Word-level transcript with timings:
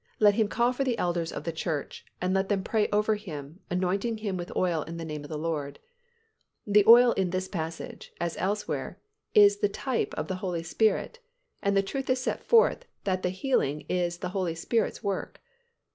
Let 0.19 0.33
him 0.33 0.47
call 0.47 0.73
for 0.73 0.83
the 0.83 0.97
elders 0.97 1.31
of 1.31 1.43
the 1.43 1.51
church; 1.51 2.03
and 2.19 2.33
let 2.33 2.49
them 2.49 2.63
pray 2.63 2.87
over 2.89 3.13
him, 3.13 3.59
anointing 3.69 4.17
him 4.17 4.35
with 4.35 4.51
oil 4.55 4.81
in 4.81 4.97
the 4.97 5.05
name 5.05 5.23
of 5.23 5.29
the 5.29 5.37
Lord." 5.37 5.77
The 6.65 6.83
oil 6.87 7.11
in 7.11 7.29
this 7.29 7.47
passage 7.47 8.11
(as 8.19 8.35
elsewhere) 8.37 8.99
is 9.35 9.57
the 9.59 9.69
type 9.69 10.15
of 10.15 10.27
the 10.27 10.37
Holy 10.41 10.63
Spirit, 10.63 11.19
and 11.61 11.77
the 11.77 11.83
truth 11.83 12.09
is 12.09 12.19
set 12.19 12.43
forth 12.43 12.85
that 13.03 13.21
the 13.21 13.29
healing 13.29 13.85
is 13.87 14.17
the 14.17 14.29
Holy 14.29 14.55
Spirit's 14.55 15.03
work. 15.03 15.39